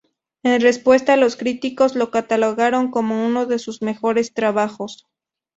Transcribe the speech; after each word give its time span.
En 0.41 0.59
respuesta, 0.61 1.15
los 1.15 1.35
críticos 1.37 1.95
lo 1.95 2.09
catalogaron 2.09 2.89
como 2.89 3.23
uno 3.23 3.45
de 3.45 3.59
sus 3.59 3.83
mejores 3.83 4.33
trabajos. 4.33 5.05